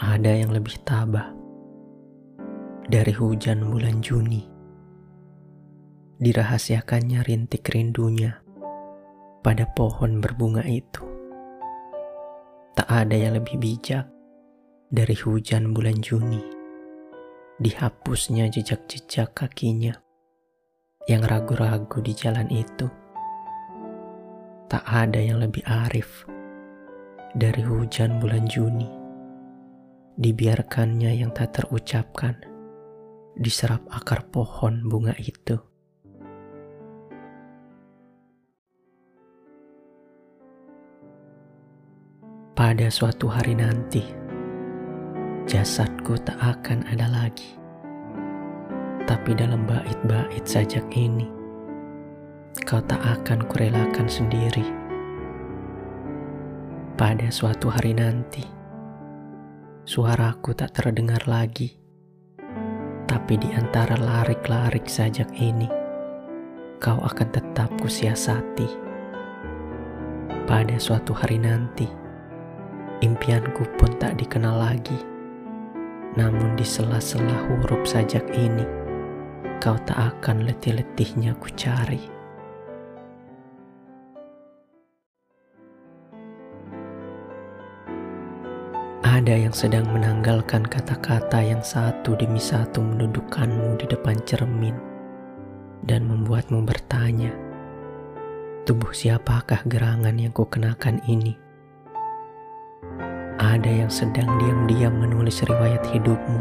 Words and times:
ada 0.00 0.32
yang 0.32 0.54
lebih 0.54 0.78
tabah 0.86 1.34
dari 2.86 3.12
hujan 3.12 3.66
bulan 3.66 4.00
Juni. 4.00 4.46
Dirahasiakannya 6.22 7.20
rintik 7.26 7.66
rindunya 7.66 8.40
pada 9.42 9.66
pohon 9.74 10.22
berbunga 10.22 10.62
itu. 10.64 11.02
Tak 12.78 12.88
ada 12.88 13.12
yang 13.12 13.36
lebih 13.36 13.58
bijak 13.58 14.06
dari 14.88 15.18
hujan 15.18 15.74
bulan 15.74 15.98
Juni. 15.98 16.40
Dihapusnya 17.58 18.48
jejak-jejak 18.48 19.34
kakinya 19.34 19.98
yang 21.10 21.26
ragu-ragu 21.26 21.98
di 22.00 22.14
jalan 22.14 22.46
itu. 22.48 22.86
Tak 24.70 24.86
ada 24.86 25.18
yang 25.18 25.42
lebih 25.42 25.66
arif 25.66 26.24
dari 27.34 27.60
hujan 27.66 28.22
bulan 28.22 28.46
Juni 28.46 29.01
dibiarkannya 30.16 31.16
yang 31.16 31.32
tak 31.32 31.56
terucapkan 31.56 32.36
diserap 33.36 33.80
akar 33.88 34.28
pohon 34.28 34.84
bunga 34.84 35.16
itu. 35.16 35.56
Pada 42.52 42.92
suatu 42.92 43.26
hari 43.32 43.56
nanti, 43.56 44.04
jasadku 45.48 46.20
tak 46.20 46.36
akan 46.38 46.84
ada 46.92 47.08
lagi. 47.08 47.56
Tapi 49.08 49.34
dalam 49.34 49.66
bait-bait 49.66 50.44
sajak 50.46 50.86
ini, 50.94 51.26
kau 52.68 52.78
tak 52.84 53.00
akan 53.02 53.48
kurelakan 53.48 54.06
sendiri. 54.06 54.62
Pada 56.94 57.26
suatu 57.32 57.66
hari 57.72 57.98
nanti, 57.98 58.61
Suaraku 59.82 60.54
tak 60.54 60.78
terdengar 60.78 61.26
lagi. 61.26 61.74
Tapi 63.10 63.34
di 63.34 63.50
antara 63.50 63.98
larik-larik 63.98 64.86
sajak 64.86 65.26
ini, 65.34 65.66
kau 66.78 67.02
akan 67.02 67.28
tetap 67.34 67.66
kusiasati. 67.82 68.70
Pada 70.46 70.78
suatu 70.78 71.10
hari 71.10 71.42
nanti, 71.42 71.90
impianku 73.02 73.66
pun 73.74 73.90
tak 73.98 74.22
dikenal 74.22 74.70
lagi. 74.70 75.02
Namun 76.14 76.54
di 76.54 76.62
sela-sela 76.62 77.50
huruf 77.50 77.82
sajak 77.82 78.30
ini, 78.38 78.62
kau 79.58 79.74
tak 79.82 79.98
akan 79.98 80.46
letih-letihnya 80.46 81.34
ku 81.42 81.50
cari. 81.58 82.21
Ada 89.12 89.44
yang 89.44 89.52
sedang 89.52 89.92
menanggalkan 89.92 90.64
kata-kata 90.64 91.44
yang 91.44 91.60
satu 91.60 92.16
demi 92.16 92.40
satu 92.40 92.80
mendudukkanmu 92.80 93.76
di 93.76 93.84
depan 93.84 94.16
cermin 94.24 94.72
dan 95.84 96.08
membuatmu 96.08 96.64
bertanya, 96.64 97.28
tubuh 98.64 98.88
siapakah 98.96 99.60
gerangan 99.68 100.16
yang 100.16 100.32
kukenakan 100.32 100.96
ini? 101.04 101.36
Ada 103.36 103.84
yang 103.84 103.92
sedang 103.92 104.32
diam-diam 104.40 104.96
menulis 104.96 105.44
riwayat 105.44 105.84
hidupmu, 105.92 106.40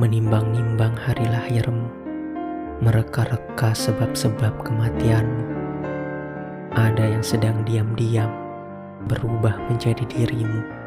menimbang-nimbang 0.00 0.96
hari 0.96 1.28
lahirmu, 1.28 1.92
mereka-reka 2.80 3.76
sebab-sebab 3.76 4.56
kematianmu. 4.64 5.44
Ada 6.72 7.12
yang 7.12 7.20
sedang 7.20 7.60
diam-diam 7.68 8.32
berubah 9.04 9.60
menjadi 9.68 10.08
dirimu 10.08 10.80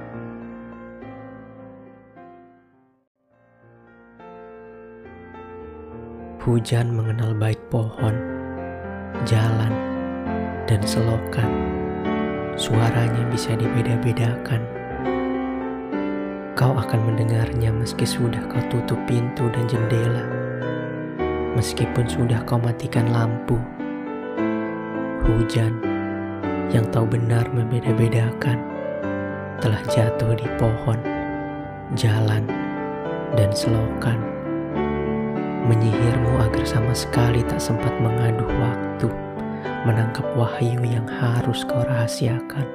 Hujan 6.46 6.94
mengenal 6.94 7.34
baik 7.34 7.58
pohon, 7.74 8.14
jalan, 9.26 9.74
dan 10.70 10.78
selokan. 10.86 11.50
Suaranya 12.54 13.26
bisa 13.34 13.58
dibeda-bedakan. 13.58 14.62
Kau 16.54 16.78
akan 16.78 17.02
mendengarnya 17.02 17.74
meski 17.74 18.06
sudah 18.06 18.46
kau 18.46 18.62
tutup 18.70 19.02
pintu 19.10 19.50
dan 19.58 19.66
jendela. 19.66 20.22
Meskipun 21.58 22.06
sudah 22.06 22.46
kau 22.46 22.62
matikan 22.62 23.10
lampu. 23.10 23.58
Hujan 25.26 25.82
yang 26.70 26.86
tahu 26.94 27.10
benar 27.10 27.50
membeda-bedakan 27.58 28.62
telah 29.66 29.82
jatuh 29.90 30.38
di 30.38 30.46
pohon, 30.62 31.02
jalan, 31.98 32.46
dan 33.34 33.50
selokan 33.50 34.35
menyihirmu 35.66 36.38
agar 36.46 36.64
sama 36.66 36.94
sekali 36.94 37.42
tak 37.46 37.58
sempat 37.58 37.94
mengaduh 37.98 38.50
waktu 38.62 39.10
menangkap 39.86 40.26
wahyu 40.34 40.82
yang 40.82 41.06
harus 41.06 41.62
kau 41.62 41.86
rahasiakan. 41.86 42.66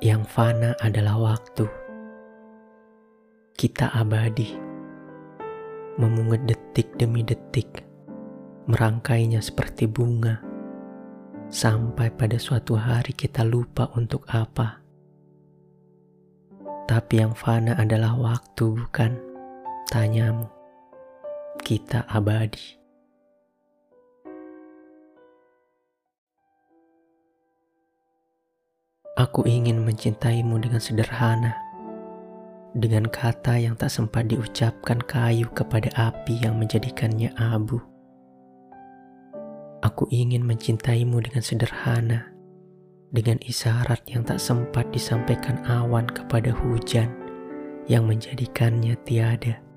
Yang 0.00 0.22
fana 0.32 0.72
adalah 0.80 1.20
waktu. 1.20 1.68
Kita 3.58 3.92
abadi, 3.92 4.56
memungut 6.00 6.46
detik 6.48 6.96
demi 6.96 7.20
detik, 7.20 7.84
merangkainya 8.70 9.42
seperti 9.42 9.90
bunga, 9.90 10.40
sampai 11.52 12.08
pada 12.14 12.38
suatu 12.40 12.78
hari 12.78 13.12
kita 13.12 13.42
lupa 13.42 13.90
untuk 13.98 14.24
apa 14.30 14.87
tapi 16.88 17.20
yang 17.20 17.36
fana 17.36 17.76
adalah 17.76 18.16
waktu, 18.16 18.80
bukan? 18.80 19.12
Tanyamu. 19.92 20.48
Kita 21.60 22.08
abadi. 22.08 22.80
Aku 29.20 29.44
ingin 29.44 29.84
mencintaimu 29.84 30.56
dengan 30.62 30.80
sederhana, 30.80 31.52
dengan 32.72 33.04
kata 33.04 33.60
yang 33.60 33.76
tak 33.76 33.92
sempat 33.92 34.30
diucapkan 34.30 35.02
kayu 35.04 35.44
kepada 35.52 35.92
api 35.92 36.40
yang 36.40 36.56
menjadikannya 36.56 37.36
abu. 37.36 37.82
Aku 39.84 40.08
ingin 40.08 40.46
mencintaimu 40.46 41.20
dengan 41.20 41.42
sederhana, 41.42 42.30
dengan 43.12 43.40
isyarat 43.44 44.04
yang 44.08 44.24
tak 44.24 44.40
sempat 44.40 44.88
disampaikan 44.92 45.60
awan 45.64 46.04
kepada 46.08 46.52
hujan 46.52 47.08
yang 47.88 48.04
menjadikannya 48.04 48.96
tiada. 49.08 49.67